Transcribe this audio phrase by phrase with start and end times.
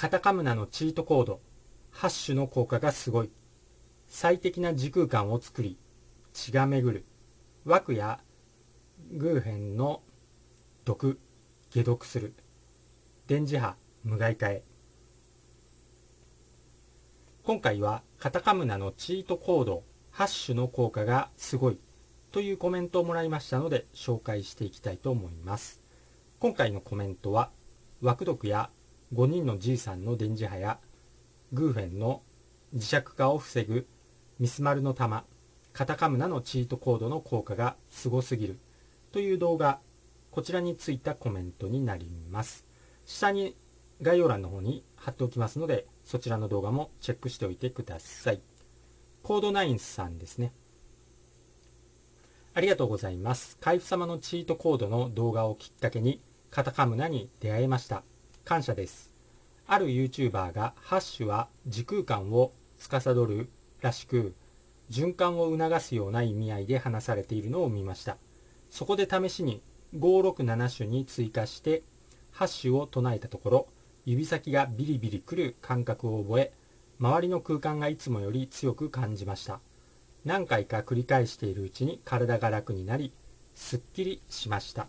[0.00, 1.42] カタカムナのチートコード、
[1.90, 3.30] ハッシュの効果がすごい。
[4.08, 5.76] 最適な時空間を作り、
[6.32, 7.04] 血が巡る。
[7.66, 8.18] 枠や
[9.12, 10.00] グーフェンの
[10.86, 11.20] 毒、
[11.70, 12.32] 解毒する。
[13.26, 14.62] 電磁波、無害化へ。
[17.44, 19.82] 今回はカタカムナのチートコード、
[20.12, 21.78] ハッシュの効果がすごい
[22.32, 25.78] というコメントをもらいましたので紹介していきたいと思います。
[26.38, 27.50] 今回のコメントは、
[28.00, 28.70] 枠毒や
[29.14, 30.78] 5人のじいさんの電磁波や
[31.52, 32.22] グーフェンの
[32.74, 33.86] 磁石化を防ぐ
[34.38, 35.24] ミスマルの玉
[35.72, 38.58] カタカムナのチートコードの効果がすごすぎる
[39.12, 39.80] という動画
[40.30, 42.64] こちらについたコメントになります。
[43.04, 43.56] 下に
[44.00, 48.40] 概要欄の方に貼っておきますのでそちらの動画もチェックしておいてください。
[49.22, 50.52] コードナインさんですね。
[52.54, 53.58] ありがとうございます。
[53.60, 58.02] 海部様のチートコードの動画をきっかけにカタカムナに出会えました。
[58.44, 59.12] 感謝です。
[59.66, 63.48] ある YouTuber がハッシュは時空間を司る
[63.80, 64.34] らしく、
[64.90, 68.16] 循環を促すような意味合いで話されているのを見ました。
[68.70, 69.62] そこで試しに
[69.96, 71.82] 567種に追加して
[72.32, 73.66] ハッシュを唱えたところ、
[74.06, 76.52] 指先がビリビリくる感覚を覚え、
[76.98, 79.60] 周りの空間がいつもより強く感じました。
[80.24, 83.12] 何回か繰り返しているうちに体が楽になり、
[83.54, 84.86] すっきりしました。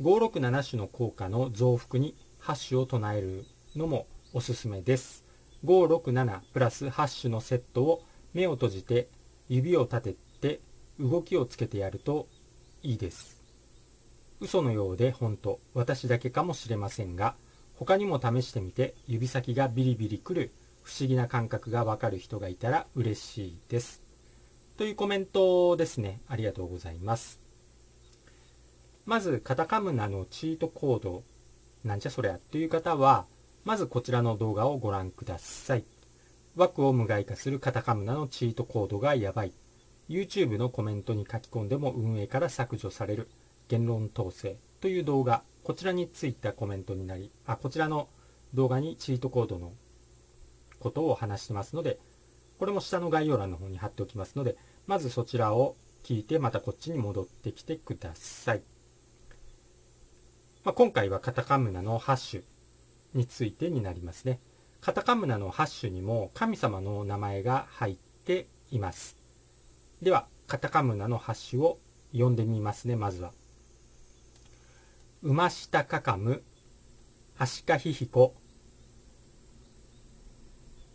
[0.00, 3.44] 567種の効果の増幅にハッシュを唱える
[3.76, 5.24] のもおすすめです。
[5.64, 9.08] 567プラスハッシュのセットを目を閉じて
[9.48, 10.60] 指を立てて
[11.00, 12.28] 動きをつけてやると
[12.82, 13.40] いいです。
[14.40, 17.34] 嘘のようで本当、私だけかもしれませんが、
[17.76, 20.52] 他にも試してみて指先がビリビリくる
[20.82, 24.02] 不思議な感覚がわかる人がいたら嬉しいです。
[24.76, 26.20] というコメントですね。
[26.28, 27.40] ありがとうございます。
[29.06, 31.24] まず、カタカムナのチートコード
[31.88, 33.24] なんじゃそりゃという方は、
[33.64, 35.84] まずこちらの動画をご覧ください。
[36.54, 39.52] 枠を無害化するカタカムナのチートコードがやばい。
[40.08, 43.28] YouTube のコメントに書き込んでも運営から削除される
[43.68, 48.08] 言論統制という動画、こちらについたコメントになり、あ、こちらの
[48.52, 49.72] 動画にチートコードの
[50.80, 51.98] ことを話してますので、
[52.58, 58.62] これも下の概要欄の方に貼っておきますので、まずそちらを聞いてまたこっちに戻ってきてください。
[60.68, 62.42] まあ、今回はカタカムナのハッシュ
[63.14, 64.38] についてになりますね。
[64.82, 67.96] カタカムナのハッシュにも神様の名前が入っ
[68.26, 69.16] ています。
[70.02, 71.78] では、カタカムナのハッシュを
[72.12, 73.32] 読んでみますね、まずは。
[75.22, 76.42] 馬下かかむ、
[77.38, 78.34] はしかひひこ、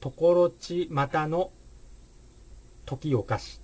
[0.00, 1.50] ところちまたの
[2.84, 3.60] 時おかし。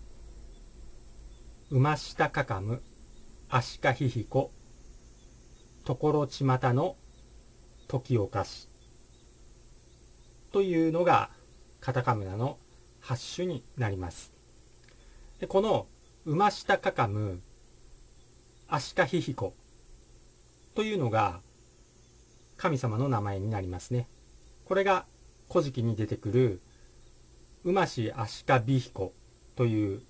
[1.69, 2.83] 馬下かかむ、
[3.51, 4.51] あしかひひこ、
[5.85, 6.97] ところちまたの
[7.89, 8.69] 時おかし
[10.53, 11.31] というのが
[11.81, 12.59] カタカムナの
[13.01, 14.33] ハッシュになります。
[15.41, 15.87] でこの
[16.27, 17.41] 馬下かかむ
[18.69, 19.55] アシカヒヒコ
[20.75, 21.41] というのが
[22.57, 24.07] 神様の名前になりますね。
[24.67, 25.07] これが
[25.51, 26.61] 古事記に出てくる
[27.65, 29.13] 馬氏アシカビヒコ
[29.57, 30.03] という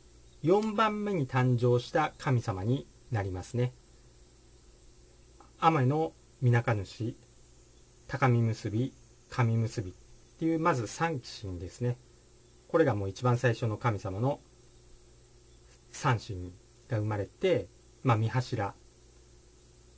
[0.43, 3.73] 4番目に誕生した神様になりますね。
[5.63, 7.15] 雨のみなか主、
[8.09, 8.95] 高見結び、
[9.29, 9.95] 神結びっ
[10.39, 11.99] ていう、まず三神ですね。
[12.69, 14.41] これがもう一番最初の神様の
[15.93, 16.51] 三神
[16.89, 17.67] が生まれて、
[18.03, 18.75] まあ、三柱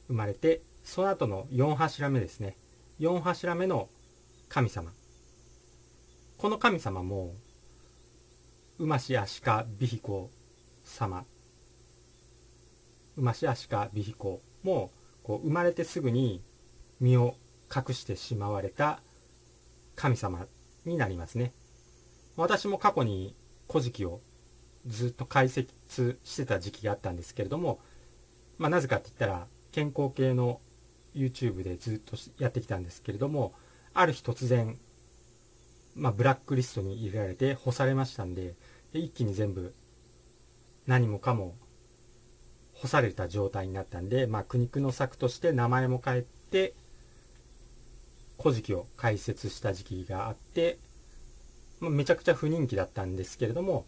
[0.08, 2.56] 生まれて、その後の四柱目ですね。
[2.98, 3.88] 四柱目の
[4.48, 4.90] 神様。
[6.38, 7.34] この神様も、
[8.80, 10.28] 馬しアシカビヒコ
[10.82, 11.24] 様。
[13.16, 14.90] 馬しアシカビヒコも、
[15.22, 16.42] こう生まれてすぐに
[17.00, 17.34] 身を
[17.74, 19.00] 隠してしまわれた
[19.94, 20.46] 神様
[20.84, 21.52] になりますね。
[22.36, 23.34] 私も過去に
[23.68, 24.20] 古事記を
[24.86, 27.78] ずっと解説してた時期があったんですけれども、
[28.58, 30.60] まあ、なぜかって言ったら健康系の
[31.14, 33.52] YouTube でずっとやってきたんですけれども、
[33.94, 34.78] ある日突然、
[35.94, 38.54] まあ、ブラックリストに入れられて干されましたんで、
[38.92, 39.74] で一気に全部
[40.86, 41.54] 何もかも
[42.82, 46.74] 干された状態になったんで、まあ、苦肉の策として名前も変えて、
[48.40, 50.78] 古事記を解説した時期があって、
[51.78, 53.86] まあ、めちゃくちゃ不人気だったんですけれども、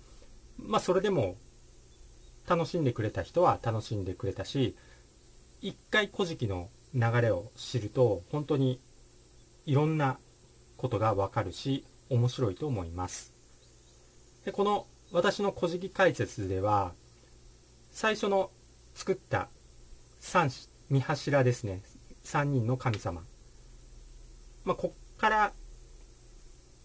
[0.58, 1.37] まあ、それでも、
[2.46, 4.76] 楽しんでくれた人は楽しんでくれたし、
[5.61, 8.79] 一回古事記の流れを知ると、本当に
[9.67, 10.19] いろんな
[10.76, 13.32] ことがわかるし、面白いと思います。
[14.44, 16.93] で、この私の古事記解説では、
[17.91, 18.50] 最初の
[18.94, 19.49] 作った
[20.20, 21.82] 三三柱ですね。
[22.23, 23.23] 三人の神様。
[24.64, 25.52] まあ、こっから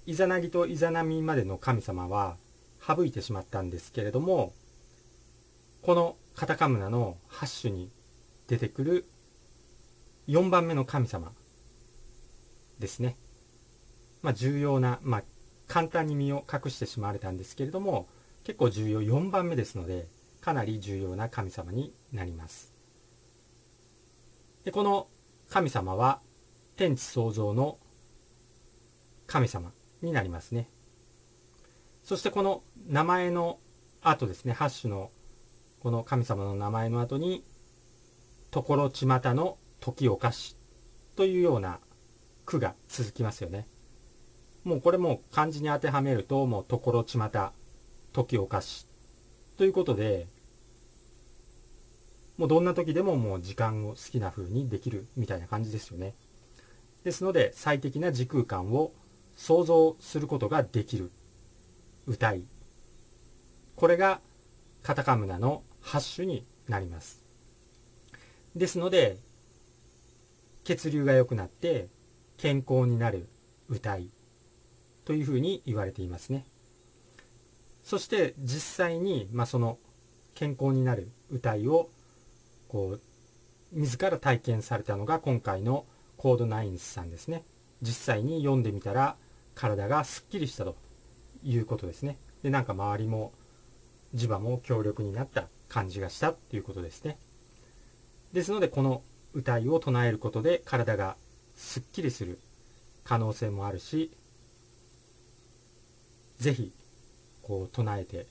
[0.06, 2.38] イザナギとイザナミまでの神様は
[2.86, 4.54] 省いてしまったんですけれども
[5.82, 7.90] このカタカムナの8種に
[8.48, 9.06] 出てくる
[10.28, 11.32] 4番目の神様
[12.80, 13.18] ですね。
[14.22, 15.24] まあ、重要な、まあ、
[15.68, 18.08] 簡単に身を隠してしまわれたんですけれども
[18.44, 20.08] 結構重要4番目ですので
[20.42, 22.74] かなり重要な神様になります。
[24.64, 25.08] でこの
[25.50, 26.20] 神様は
[26.76, 27.78] 天地創造の
[29.28, 29.72] 神様
[30.02, 30.70] になりますね。
[32.04, 33.60] そしてこの名前の
[34.02, 35.12] 後ですね8種の
[35.82, 37.44] この神様の名前の後に
[38.52, 40.56] 「ところちまたの時おかし」
[41.16, 41.80] というような
[42.46, 43.68] 句が続きますよね。
[44.64, 47.54] もうこれも漢字に当てはめるともうところちまた
[48.12, 48.89] 時おかし
[49.60, 50.26] ということで
[52.38, 56.14] もうどんな時でももう時間を好きな風にできるみたいな感じですよね。
[57.04, 58.94] ですので最適な時空間を
[59.36, 61.12] 想像することができる
[62.08, 62.44] 歌い。
[63.76, 64.22] これが
[64.82, 67.22] カタカムナの8種になります。
[68.56, 69.18] ですので
[70.64, 71.90] 血流が良くなって
[72.38, 73.28] 健康になる
[73.68, 74.08] 歌い
[75.04, 76.46] というふうに言われていますね。
[77.90, 79.80] そして実際に、まあ、その
[80.36, 81.90] 健康になる歌いを
[82.68, 83.02] こう
[83.72, 87.42] 自ら体験されたのが今回のコードナインスさんですね。
[87.82, 89.16] 実際に読んでみたら
[89.56, 90.76] 体がすっきりしたと
[91.44, 92.18] いうことですね。
[92.44, 93.34] でなんか周りも
[94.14, 97.18] 磁場も強力になった感じがしたっていうことですね。
[98.34, 99.02] ですのでこの
[99.34, 101.16] 歌いを唱えることで体が
[101.56, 102.40] すっきりする
[103.04, 104.12] 可能性もあるし
[106.38, 106.72] 是非
[107.50, 108.28] こう唱えて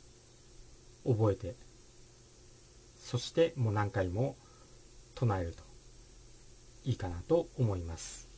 [1.04, 1.56] 覚えて
[3.00, 4.36] そしてもう何回も
[5.16, 5.64] 唱えると
[6.84, 8.28] いいかなと思います。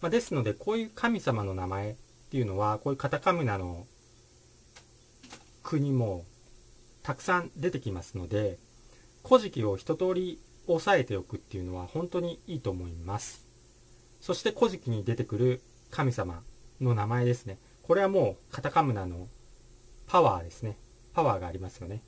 [0.00, 1.94] まあ、ですのでこういう神様の名前っ
[2.30, 3.86] ていうのはこういうカタカムナの
[5.62, 6.24] 国も
[7.02, 8.58] たくさん出てきますので
[9.22, 13.46] 古事記を一通り押さえておくっていうのは本当にいいと思います。
[14.22, 15.60] そして古事記に出てくる
[15.90, 16.42] 神様
[16.80, 17.58] の名前ですね。
[17.82, 19.28] これはもうカタカムナの
[20.12, 20.76] パワーですね。
[21.14, 22.02] パワーがありますよね。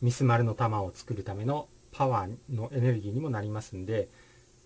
[0.00, 4.08] ミスマルの玉を作るためのパワーのエネルギーにもなりますんで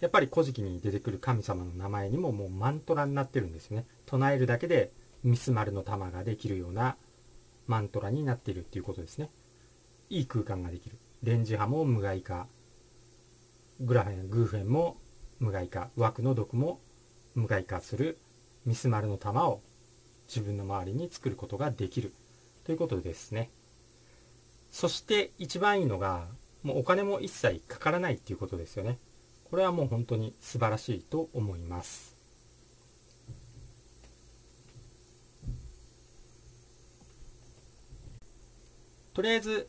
[0.01, 3.87] やっぱり古事記に出てくる神様の名前にももうマントラになってるんですよね。
[4.05, 4.93] 唱えるだけで
[5.25, 6.97] ミスマルの玉ができるような
[7.67, 9.31] マントラになっているっていうことですね。
[10.11, 10.99] いい空間ができる。
[11.23, 12.47] レンジ波も無害化。
[13.81, 14.99] グラフェングーフェンも
[15.39, 15.89] 無害化。
[15.97, 16.79] 枠の毒も
[17.35, 18.19] 無害化する
[18.67, 19.63] ミスマルの玉を
[20.29, 22.13] 自分の周りに作ることができる
[22.65, 23.51] ということですね
[24.71, 26.27] そして一番いいのが、
[26.63, 28.99] もうお金も一切かからないっていうことですよね。
[29.51, 32.17] これはもう本当に素晴らしいと思います。
[39.15, 39.69] とりあえず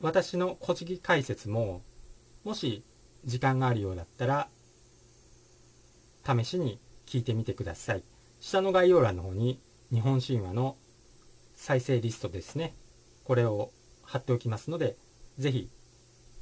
[0.00, 1.82] 私の古事記解説も
[2.44, 2.84] もし
[3.24, 4.48] 時間があるようだったら
[6.24, 8.04] 試しに聞いてみてください。
[8.40, 9.58] 下の概要欄の方に
[9.94, 10.76] 日本神話の
[11.54, 12.74] 再生リストですね。
[13.22, 13.70] これを
[14.02, 14.96] 貼っておきますので、
[15.38, 15.70] ぜひ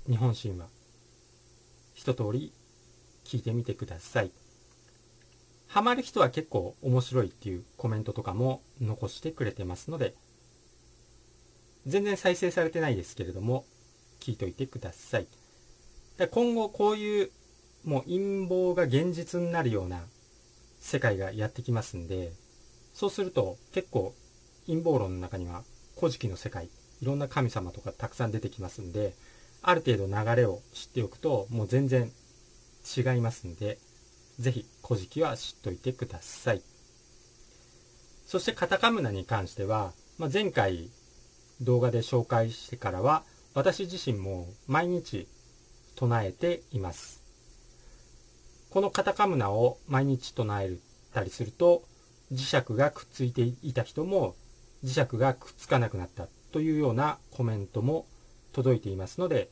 [0.08, 0.68] 日本神話
[1.92, 2.50] 一通り
[3.26, 4.30] 聞いてみてください。
[5.68, 10.14] ハマる人は結構面白いっていうコメントとかも残してくれてますので、
[11.86, 13.66] 全然再生されてないですけれども、
[14.20, 15.26] 聞いといてください。
[16.30, 17.30] 今後こういう
[17.84, 20.00] もう陰謀が現実になるような
[20.80, 22.32] 世界がやってきますんで、
[22.94, 24.14] そうすると結構
[24.66, 25.62] 陰謀論の中には
[25.98, 26.68] 古事記の世界
[27.02, 29.14] いろんな神様とかたくさん出てきますんで、
[29.60, 32.12] ある程度流れを知っておくと、もう全然
[32.96, 33.78] 違いますんで、
[34.38, 36.62] ぜひ古事記は知っといてください。
[38.24, 40.90] そしてカタカムナに関しては、まあ、前回
[41.60, 45.26] 動画で紹介してからは、私自身も毎日
[45.96, 47.20] 唱えています。
[48.70, 50.76] このカタカムナを毎日唱え
[51.12, 51.82] たりすると、
[52.32, 54.34] 磁石がくっついていた人も
[54.84, 58.06] 磁石がくっつかなくなったというようなコメントも
[58.52, 59.48] 届いていますので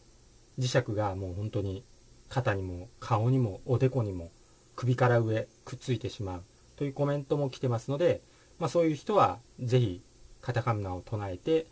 [0.59, 1.85] 磁石がもう本当に
[2.29, 4.31] 肩にも顔にもおでこにも
[4.77, 6.43] 首から上くっついてしまう
[6.77, 8.21] というコメントも来てますので、
[8.59, 10.03] まあ、そういう人は是非
[10.41, 11.67] カタカムナを唱えて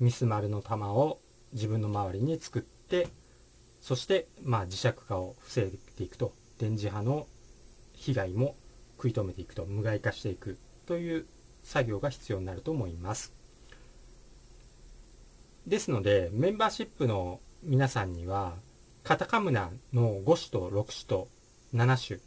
[0.00, 1.18] ミス丸の玉を
[1.52, 3.08] 自分の周りに作って
[3.80, 6.32] そしてまあ磁石化を防いでいくと。
[6.58, 7.26] 電磁波の
[7.94, 8.54] 被害も
[9.04, 10.56] 食い止めていくと無害化していく
[10.86, 11.26] という
[11.62, 13.34] 作業が必要になると思います。
[15.66, 18.54] ですので、メンバーシップの皆さんには、
[19.02, 21.28] カタカムナの5種と6種と
[21.74, 22.20] 7種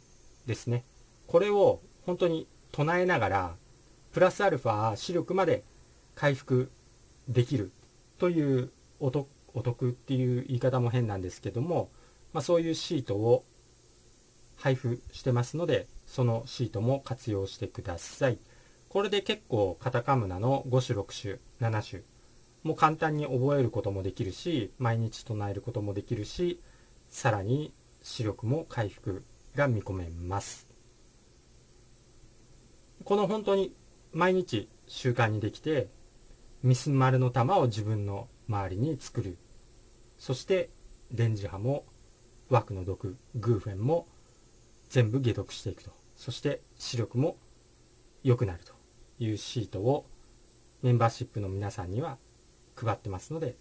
[0.46, 0.84] ですね。
[1.26, 3.56] これを本当に唱えながら
[4.12, 5.64] プラスアルファ視力まで
[6.14, 6.70] 回復
[7.28, 7.72] できる
[8.18, 8.70] という
[9.00, 11.90] お得お得っていう言い方も変なんですけども、
[12.32, 13.44] まあ、そういうシートを
[14.56, 18.38] 配布してますのでそのシートも活用してください。
[18.88, 22.02] これで結構カタカムナの5種6種7種
[22.64, 26.58] もう簡単に覚えることもできるし毎日唱えることもできるし
[27.10, 27.72] さらに
[28.02, 29.22] 視力も回復
[29.54, 30.66] が見込めます。
[33.04, 33.72] この本当に
[34.12, 35.88] 毎日習慣にできて
[36.62, 39.36] ミスマルの玉を自分の周りに作る。
[40.18, 40.70] そして
[41.12, 41.84] 電磁波も
[42.48, 44.06] 枠の毒グーフェンも
[44.88, 45.90] 全部解毒していくと。
[46.16, 47.36] そして視力も
[48.22, 48.78] 良くなると。
[49.18, 50.06] いうシートを
[50.82, 52.18] メンバーシップの皆さんには
[52.76, 53.56] 配ってますので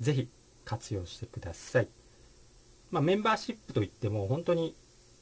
[0.00, 0.28] ぜひ
[0.64, 1.88] 活用してください、
[2.90, 4.76] まあ、メンバーシップといっても本当に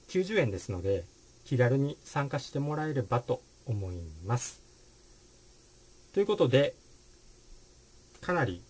[0.08, 1.04] 90円ですので
[1.44, 4.62] 気軽に参加してもらえればと思います。
[6.14, 6.74] ということで
[8.20, 8.62] かなり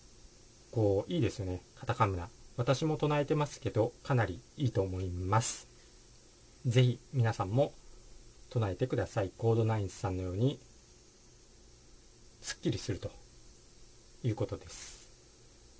[0.71, 1.61] こういいですよね。
[1.79, 2.27] カタカムナ。
[2.57, 5.74] 私も唱えてますけどかなりいいと思います。
[6.65, 7.73] ぜひ皆さんも
[8.49, 9.31] 唱えてください。
[9.37, 10.59] コードナインさんのように
[12.41, 13.11] すっきりすると
[14.23, 15.11] いうことです。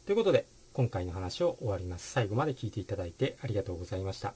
[0.05, 2.11] ということで今回の話を終わります。
[2.11, 4.35] 最後まで聞いていただいてありがとうございました。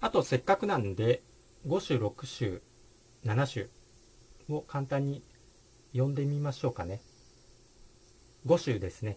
[0.00, 1.22] あとせっかくなんで
[1.66, 2.60] 5種6
[3.24, 3.68] 種7
[4.48, 5.22] 種を簡単に
[5.96, 7.00] 読んでみましょうかね。
[8.44, 9.16] 5種ですね。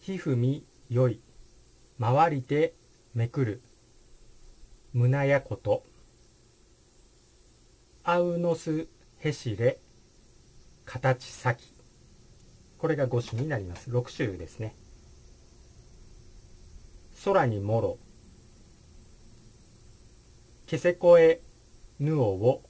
[0.00, 1.18] ひふみよい。
[1.98, 2.74] 回りて
[3.14, 3.62] めくる。
[4.92, 5.82] 胸やこと。
[8.04, 8.86] アウノス
[9.20, 9.78] へしれ。
[10.84, 11.72] 形先。
[12.76, 13.90] これが5種になります。
[13.90, 14.76] 6種ですね。
[17.24, 17.98] 空にもろ。
[20.66, 21.40] けせこえ
[21.98, 22.67] ぬおを。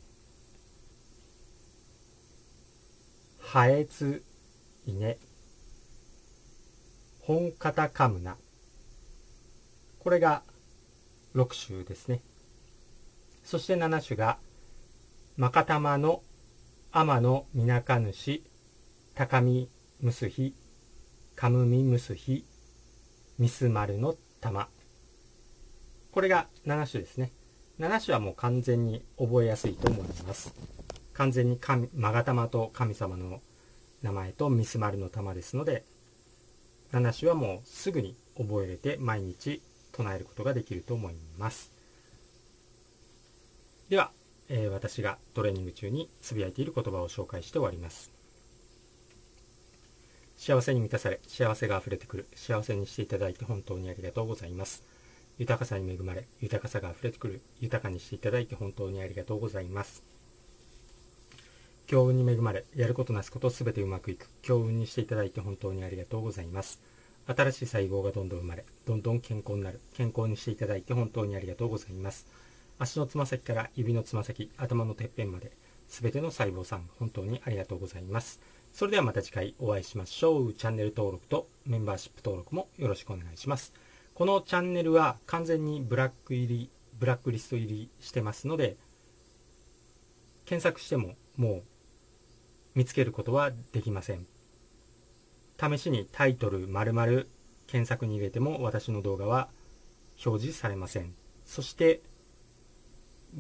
[3.51, 4.23] はえつ
[4.85, 5.17] いね。
[7.21, 8.37] 本方かむな。
[10.01, 10.43] これが
[11.35, 12.21] 6種ですね。
[13.45, 14.37] そして7種が
[15.39, 16.21] まかたまの
[16.93, 18.43] 天のみなか主
[19.15, 19.71] 高見
[20.03, 20.55] むすひ
[21.35, 22.45] かむみむすひ
[23.39, 24.69] みすまるの玉
[26.13, 27.33] これが7種ですね。
[27.81, 30.53] 7種はもう完全に覚えやすいと思います。
[31.19, 33.41] 完全に神、マガタマと神様の
[34.03, 35.83] 名前とミスマルの玉ですので、
[36.93, 39.61] 7種はもうすぐに覚えれて毎日
[39.91, 41.73] 唱えることができると思います。
[43.89, 44.13] では、
[44.49, 48.13] えー、私がトレーニング中につぶやいている言葉を紹介して終わります。
[50.37, 54.85] 幸せに満たされ、幸せが溢れてくる、幸せにしていただいて本当にありがとうございます。
[55.37, 60.05] 豊かさに恵まれ、豊かさが溢れてくる、豊かにしていただいて本当にありがとうございます。
[61.89, 66.83] 強運に恵まれ、やることなすことすべてうまくいく、強運にしていただいて本当にありがとうございます。
[67.27, 72.27] 新しい細胞がどんどん生まれ、どんどん健康になる、健康にしていただいて本当にありがとうございます。
[72.79, 75.51] 足のつま先から指のつま先、頭のてっぺんまで、
[75.89, 78.39] すべての細胞さん、本当にありがとうございます。
[78.75, 80.53] それではまた次回お会いしましょう。
[80.53, 83.73] チャンネル登録とメンバーシップ登録もよろしくお願いします。
[84.13, 88.77] このチャンネルは完全にブラック入り、ブラックリスト入りしてますので、
[90.45, 91.63] 検索してももう
[92.75, 94.27] 見つけることはできません。
[95.61, 97.29] 試しにタイトル〇〇
[97.67, 99.49] 検索に入れても私の動画は
[100.25, 101.15] 表示されません。
[101.45, 102.01] そして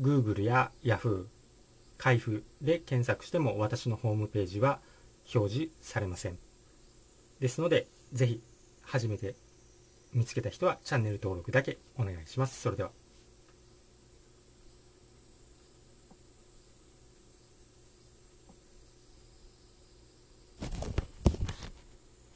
[0.01, 1.27] Google や Yahoo、
[1.97, 4.81] 開封で検索しても私のホームページは
[5.35, 6.39] 表示されません。
[7.41, 8.43] ですので、ぜひ
[8.83, 9.35] 初めて
[10.13, 12.61] 見つけた人はチャンネル登録だけお願いします。
[12.61, 12.91] それでは。